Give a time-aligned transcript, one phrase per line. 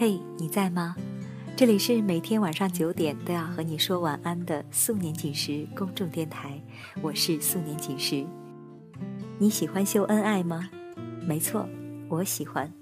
[0.00, 0.96] 嘿，你在吗？
[1.54, 6.58] 这里是每天晚上九点都要和你说晚安的素年锦时公众电台，
[7.02, 8.24] 我是素年锦时。
[9.36, 10.70] 你喜欢秀恩爱吗？
[11.26, 11.68] 没错，
[12.08, 12.72] 我喜欢。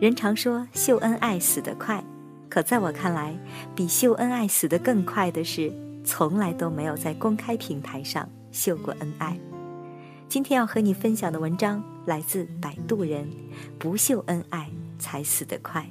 [0.00, 2.02] 人常说秀恩爱死得快，
[2.48, 3.38] 可在我看来，
[3.76, 5.72] 比秀恩爱死得更快的是，
[6.02, 9.38] 从来都没有在公开平台上秀过恩爱。
[10.28, 13.30] 今天要和你分享的文章来自摆渡人，
[13.78, 14.68] 不秀恩爱。
[14.98, 15.86] 才死得快。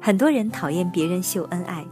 [0.00, 1.86] 很多人讨厌别人秀恩爱，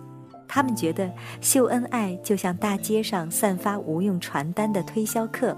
[0.48, 1.10] 他们觉得
[1.40, 5.56] 秀恩爱就像大街上散发无用传单的推销客，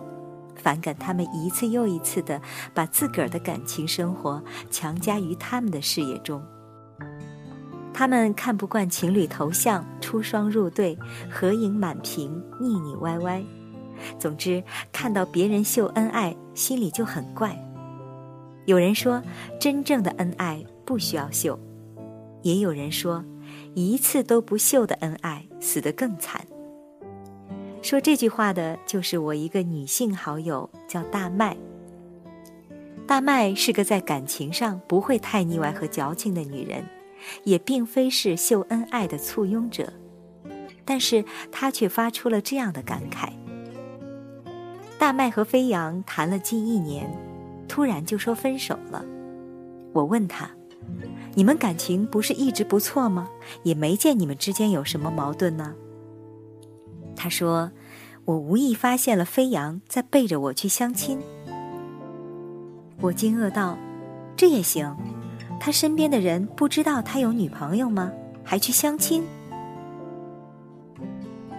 [0.56, 2.38] 反感他们一次又一次的
[2.74, 6.43] 把自个儿的感情生活强加于他们的视野中。
[7.95, 10.98] 他们看不惯情侣头像出双入对、
[11.30, 13.43] 合影满屏、腻腻歪歪。
[14.18, 17.57] 总之，看到别人秀恩爱，心里就很怪。
[18.65, 19.21] 有人说，
[19.59, 21.59] 真正的恩爱不需要秀；
[22.43, 23.24] 也有人说，
[23.74, 26.46] 一次都不秀的恩爱死得更惨。
[27.82, 31.57] 说这句话的就是我一个女性好友，叫大麦。
[33.04, 36.85] 大麦是个在感情上不会太腻歪和矫情的女人，
[37.43, 39.93] 也并非是秀恩爱的簇拥者，
[40.85, 43.30] 但是她却发出了这样的感慨：
[45.01, 47.32] 大麦和飞扬谈了近一年。
[47.73, 49.02] 突然就说分手了，
[49.95, 50.51] 我问他
[51.32, 53.30] ：“你们感情不是一直不错吗？
[53.62, 55.74] 也没见你们之间有什么矛盾呢。”
[57.16, 57.73] 他说
[58.26, 61.18] ：“我无意发现了飞扬在背着我去相亲。”
[63.01, 63.79] 我惊愕道
[64.36, 64.94] ：“这也行？
[65.59, 68.12] 他身边的人不知道他有女朋友吗？
[68.44, 69.25] 还去相亲？”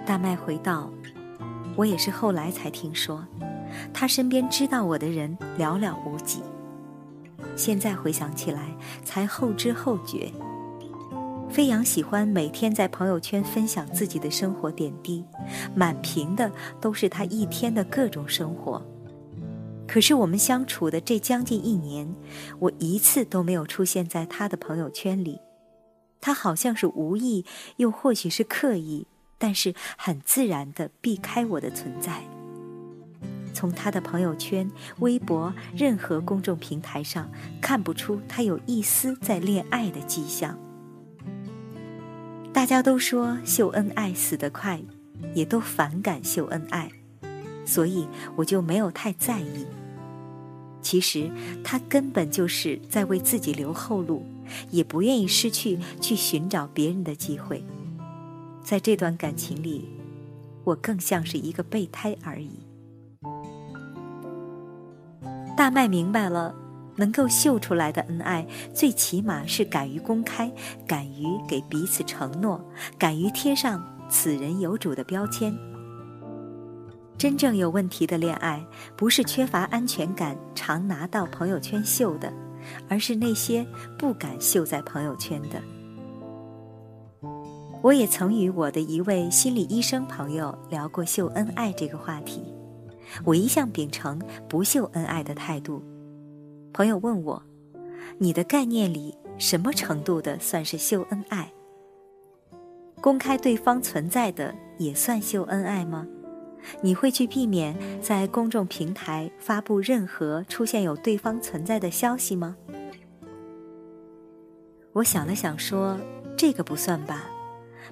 [0.06, 0.92] 大麦回道
[1.76, 3.26] ：“我也是后来才听说。”
[3.94, 6.42] 他身边知道我的人寥寥无几，
[7.56, 10.32] 现在回想起来才后知后觉。
[11.50, 15.24] 飞扬喜欢每天在朋友圈分享自己的生活点滴，
[15.76, 16.52] 满屏的
[16.82, 18.84] 都是他一天的各种生活。
[19.88, 22.12] 可是我们相处的这将近一年，
[22.58, 25.40] 我一次都没有出现在他的朋友圈里。
[26.20, 27.46] 他好像是无意，
[27.76, 29.06] 又或许是刻意，
[29.38, 32.24] 但是很自然的避开我的存在。
[33.54, 34.70] 从他的朋友圈、
[35.00, 37.30] 微博、任何公众平台上
[37.62, 40.58] 看不出他有一丝在恋爱的迹象。
[42.52, 44.82] 大家都说秀恩爱死得快，
[45.34, 46.92] 也都反感秀恩爱，
[47.66, 49.66] 所以我就没有太在意。
[50.82, 51.32] 其实
[51.64, 54.26] 他根本就是在为自己留后路，
[54.70, 57.64] 也不愿意失去去寻找别人的机会。
[58.62, 59.90] 在这段感情里，
[60.64, 62.63] 我更像是一个备胎而已。
[65.64, 66.54] 大麦明白了，
[66.98, 70.52] 能够秀出来的恩爱，最起码是敢于公开，
[70.86, 72.62] 敢于给彼此承诺，
[72.98, 73.82] 敢于贴上
[74.12, 75.58] “此人有主”的标签。
[77.18, 78.62] 真正有问题的恋爱，
[78.98, 82.30] 不是缺乏安全感，常拿到朋友圈秀的，
[82.90, 83.66] 而是那些
[83.98, 85.62] 不敢秀在朋友圈的。
[87.82, 92.53] 我也曾与我的一位心理医生朋友聊过秀恩爱这个话题。
[93.24, 95.84] 我一向秉承不秀恩爱的态度。
[96.74, 97.44] 朋友问我
[98.18, 101.54] ：“你的概念里，什么程度的算是秀恩爱？
[103.02, 106.08] 公开对方存在的也算秀恩爱吗？
[106.82, 112.56] 你会去避免在公众平台发布任何出现有对方存在的消息吗？”
[114.94, 116.00] 我想了想说
[116.38, 117.30] ：“这个不算吧，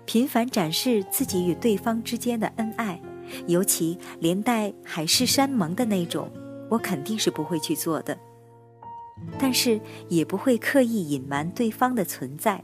[0.05, 3.01] 频繁展示自己与对方之间的恩爱。”
[3.47, 6.31] 尤其连带海誓山盟的那种，
[6.69, 8.17] 我肯定是不会去做的。
[9.37, 12.63] 但是也不会刻意隐瞒对方的存在。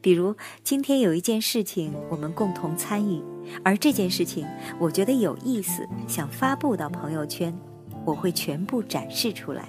[0.00, 3.22] 比如今天有一件事情我们共同参与，
[3.64, 4.46] 而这件事情
[4.78, 7.56] 我觉得有意思，想发布到朋友圈，
[8.04, 9.68] 我会全部展示出来。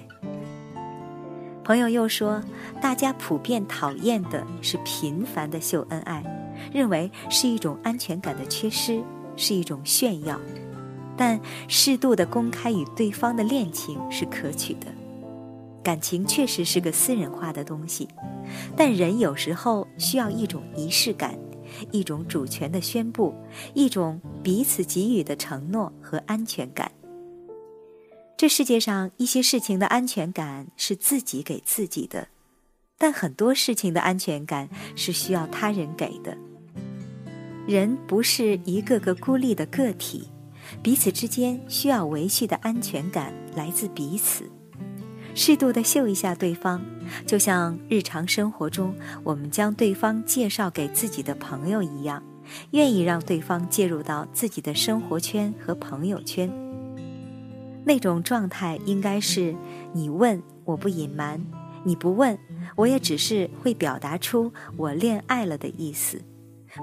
[1.62, 2.42] 朋友又说，
[2.80, 6.22] 大家普遍讨厌的是频繁的秀恩爱，
[6.72, 9.02] 认为是一种安全感的缺失。
[9.36, 10.40] 是一种炫耀，
[11.16, 14.86] 但适度的公开与对方的恋情是可取的。
[15.82, 18.08] 感情确实是个私人化的东西，
[18.74, 21.38] 但人有时候需要一种仪式感，
[21.90, 23.34] 一种主权的宣布，
[23.74, 26.90] 一种彼此给予的承诺和安全感。
[28.36, 32.28] 这世界上一些事情的安全感是自己给自己的，
[32.96, 36.36] 但很多事情的安全感是需要他人给的。
[37.66, 40.28] 人不是一个个孤立的个体，
[40.82, 44.44] 彼此之间需要维系的安全感来自彼此。
[45.34, 46.80] 适度的秀一下对方，
[47.26, 52.22] 就像日常生活中我们将对方介绍给自己的朋友一样，
[52.72, 56.50] 愿意让对方介入到自己的生活圈和朋友圈。
[57.86, 59.54] 那种状态应该是：
[59.92, 61.44] 你问我不隐瞒，
[61.82, 62.38] 你不问
[62.76, 66.22] 我也只是会表达出我恋爱了的意思，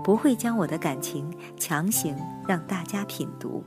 [0.04, 2.16] 不会将我的感情强行
[2.48, 3.64] 让大家品读。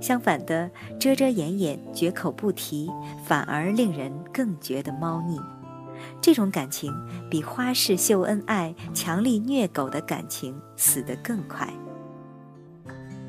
[0.00, 0.70] 相反的，
[1.00, 2.90] 遮遮掩掩、绝口不提，
[3.24, 5.40] 反而令人更觉得猫腻。
[6.20, 6.92] 这种感情
[7.30, 11.66] 比花式秀恩爱、强力虐狗的感情死得更快。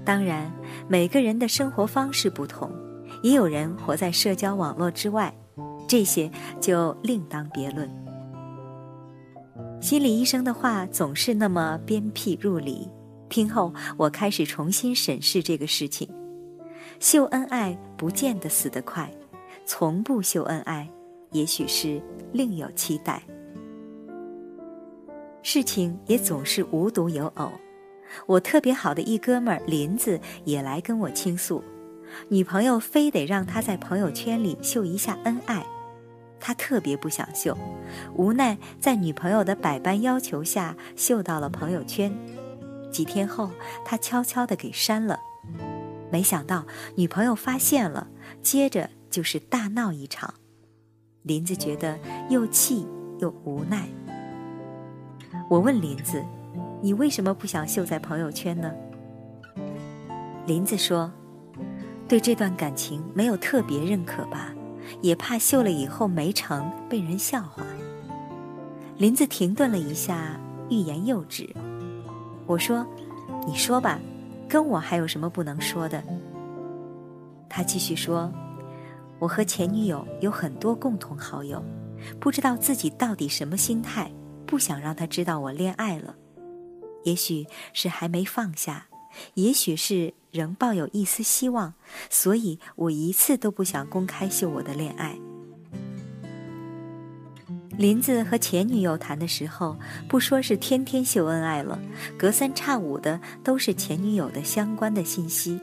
[0.04, 0.52] 当然，
[0.90, 2.70] 每个人的生活方式不同，
[3.24, 5.34] 也有人活在社交网络之外，
[5.88, 6.30] 这些
[6.60, 7.90] 就另当别论。
[9.86, 12.90] 心理医生的话总是那么鞭辟入里，
[13.30, 16.10] 听后我开始重新审视这个事情。
[17.00, 19.08] 秀恩爱不见得死得快，
[19.64, 20.90] 从不秀恩爱，
[21.34, 22.02] 也许是
[22.34, 23.22] 另有期待。
[25.44, 27.52] 事情也总是无独有偶，
[28.26, 31.64] 我特别好的一哥们儿林子也来跟我倾诉，
[32.30, 35.64] 女朋友非得让他在朋友圈里秀一下恩爱，
[36.46, 37.58] 他特别不想秀，
[38.14, 42.16] 无奈在女朋友的百般要求下秀到了朋友圈，
[42.92, 43.50] 几天后
[43.84, 45.20] 他悄悄的给删了。
[46.12, 46.64] 没想到
[46.98, 48.08] 女朋友发现了，
[48.44, 50.36] 接着就是大闹一场。
[51.24, 51.98] 林子觉得
[52.30, 52.86] 又气
[53.18, 53.88] 又无奈。
[55.50, 56.24] 我问林子
[56.80, 58.72] ：“你为什么不想秀在朋友圈呢？”
[60.46, 61.12] 林子说
[62.08, 64.54] ：“对这段感情没有特别认可吧，
[65.02, 67.64] 也怕秀了以后没成被人笑话。”
[68.98, 70.40] 林子停顿了一下，
[70.70, 71.50] 欲言又止。
[72.46, 72.86] 我说
[73.46, 74.00] ：“你说吧。”
[74.48, 76.04] 跟我还有什么不能说的？
[77.50, 78.32] 他继续说
[79.18, 81.64] ：“我和前女友有很多共同好友，
[82.20, 84.12] 不知道自己到底什么心态，
[84.46, 86.16] 不想让他知道我恋爱了。
[87.06, 88.86] 也许是还没放下，
[89.34, 91.74] 也许是仍抱有一丝希望，
[92.10, 95.18] 所以我一次都不想公开秀我的恋爱。”
[97.78, 99.78] 林子和前女友谈的时候，
[100.08, 101.80] 不说是天天秀恩爱了，
[102.18, 105.60] 隔三差五的都是前女友的相关的信息。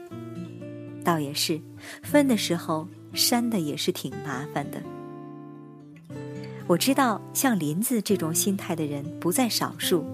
[1.03, 1.59] 倒也是，
[2.01, 4.81] 分的时候删的也是挺麻烦的。
[6.67, 10.05] 我知道像林子这种心态的人不在少数，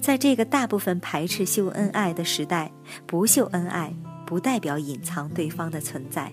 [0.00, 2.72] 在这个大部分排斥秀恩爱的时代，
[3.06, 3.94] 不秀恩爱
[4.26, 6.32] 不代表隐藏对方的存在。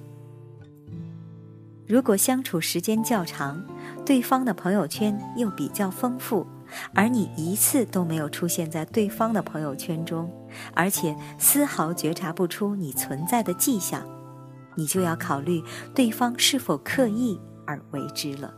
[1.86, 3.64] 如果相处时间较长，
[4.06, 6.46] 对方的朋友圈又比较丰富，
[6.94, 10.30] 而你一次都没有出现在对方的朋友圈中，
[10.74, 14.06] 而且丝毫觉察不出你存在的迹象，
[14.76, 15.64] 你就要考虑
[15.94, 18.54] 对方是否刻意而为之了。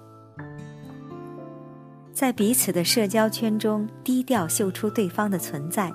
[2.20, 5.90] 在彼此的社交圈中低调秀出对方的存在，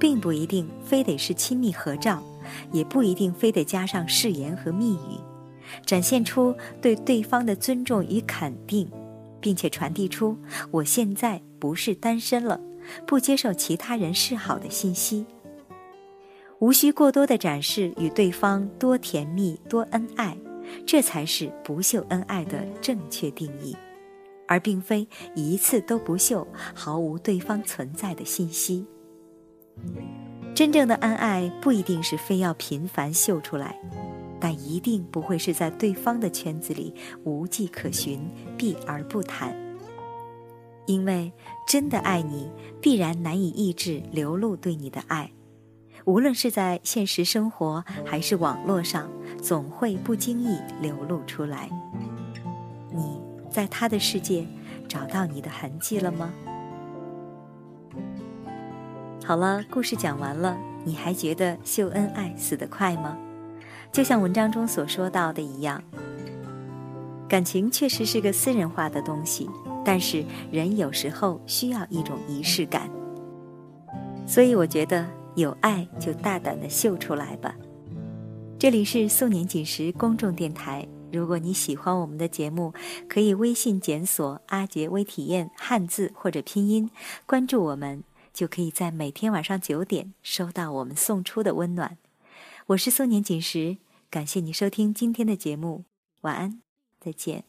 [0.00, 2.22] 并不一定非得是亲密合照，
[2.72, 5.20] 也不一定非得加上誓言和密语。
[5.84, 8.90] 展现出对对方的尊重与肯定，
[9.38, 10.34] 并且传递出
[10.70, 12.58] 我现在不是单身了，
[13.06, 15.26] 不接受其他人示好的信息。
[16.58, 20.34] 无需过多的展示与对方多甜蜜多恩爱，
[20.86, 23.76] 这才是不秀恩爱的正确定义，
[24.46, 28.86] 而并非一次都不秀，毫无对方存在的信息。
[30.54, 33.78] 真正的恩爱不一定是非要频繁秀出来。
[34.38, 38.20] 但一定不会是在对方的圈子里无迹可寻、
[38.56, 39.56] 避而不谈，
[40.84, 41.32] 因为
[41.66, 45.32] 真的爱你，必然难以抑制流露对你的爱，
[46.04, 49.10] 无论是在现实生活还是网络上，
[49.42, 51.70] 总会不经意流露出来。
[52.92, 53.18] 你
[53.56, 54.46] 在他的世界
[54.86, 56.30] 找到你的痕迹了吗？
[59.24, 63.16] 好了，故事讲完了，你还觉得秀恩爱死得快吗？
[63.90, 65.82] 就像文章中所说到的一样，
[67.26, 69.48] 感情确实是个私人化的东西，
[69.82, 70.22] 但是
[70.52, 72.90] 人有时候需要一种仪式感。
[74.26, 77.56] 所以我觉得有爱就大胆的秀出来吧。
[78.58, 82.72] 这里是素年锦时公众电台，如果你喜欢我们的节目，
[83.08, 86.90] 可以微信检索“阿杰微体验”汉字或者拼音，
[87.26, 91.96] 关注我们，就可以在每天晚上九点收到我们送出的温暖。
[92.68, 93.78] 我是苏年锦时。
[94.08, 95.84] 感谢你收听今天的节目，
[96.22, 96.62] 晚安，
[97.00, 97.44] 再见。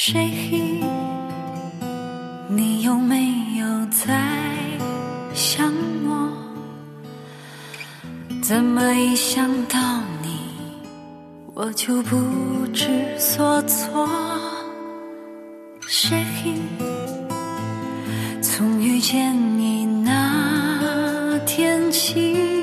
[0.00, 0.30] 谁？
[2.48, 4.14] 你有没有在
[5.34, 5.74] 想
[6.06, 6.30] 我？
[8.40, 9.76] 怎么一想到
[10.22, 10.38] 你，
[11.52, 12.16] 我就不
[12.72, 12.86] 知
[13.18, 14.08] 所措？
[15.88, 16.24] 谁？
[18.40, 22.62] 从遇见你那天起，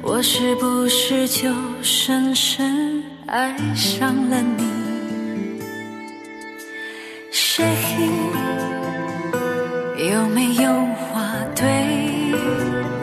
[0.00, 1.52] 我是不是就
[1.82, 4.69] 深深爱上了你？
[7.60, 7.92] 谁
[10.10, 11.20] 有没有话
[11.54, 11.64] 对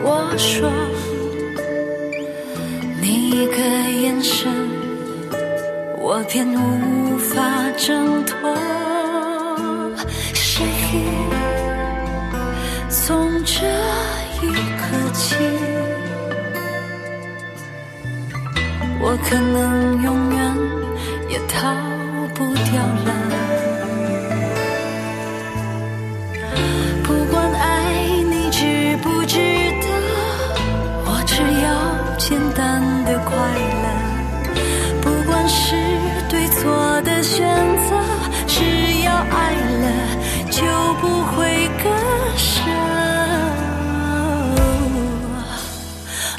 [0.02, 0.70] 我说？
[3.00, 3.56] 你一个
[4.02, 4.50] 眼神，
[5.98, 7.36] 我便无法
[7.76, 8.36] 挣脱。
[10.34, 10.64] 谁
[12.88, 13.64] 从这
[14.42, 14.46] 一
[14.76, 15.36] 刻起，
[19.00, 20.38] 我可能永远
[21.28, 21.72] 也逃
[22.34, 23.08] 不掉了。
[37.38, 37.46] 选
[37.88, 37.94] 择，
[38.48, 38.56] 只
[39.04, 39.86] 要爱了
[40.50, 40.60] 就
[41.00, 41.88] 不会割
[42.36, 42.58] 舍。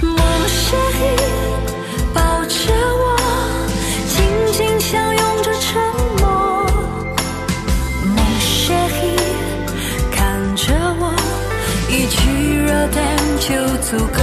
[0.01, 0.18] 梦
[0.50, 0.77] 谁
[2.13, 3.03] 抱着我，
[4.10, 4.18] 紧
[4.51, 5.82] 紧相拥着沉
[6.20, 6.27] 默。
[8.03, 8.75] 梦谁
[10.12, 10.18] 看
[10.58, 11.15] 着我，
[11.88, 12.20] 一句
[12.65, 13.00] 热淡
[13.39, 14.20] 就足够。